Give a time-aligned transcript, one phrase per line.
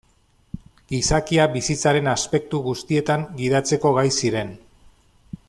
[0.93, 4.53] Gizakia bizitzaren aspektu guztietan gidatzeko gai ziren.